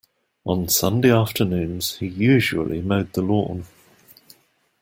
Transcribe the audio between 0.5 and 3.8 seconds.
Sunday afternoons he usually mowed the lawn.